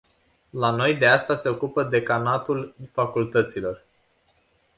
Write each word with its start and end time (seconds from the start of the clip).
La 0.61 0.71
noi 0.77 0.95
de 0.97 1.07
asta 1.07 1.35
se 1.35 1.49
ocupă 1.49 1.83
decanatul 1.83 2.75
facultăților. 2.91 3.83